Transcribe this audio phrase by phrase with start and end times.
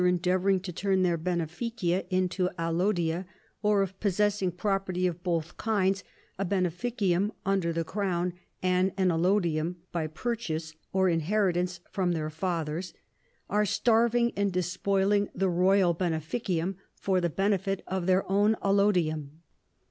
[0.01, 3.23] 321 endeavoring to turn their henejicia into allodia
[3.61, 6.03] or, if possessing property of both kinds,—
[6.39, 8.33] a heneficium under the Crown
[8.63, 12.95] and an allodium by purchase or inheritance from their fathers,—
[13.47, 19.41] are starving and despoiling the royal heneficium for the benefit of their own allodium.